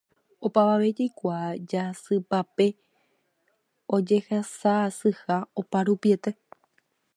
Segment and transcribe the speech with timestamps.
[0.47, 2.67] Opavave jaikuaa jasypápe
[3.99, 6.37] ojehasa'asyha oparupiete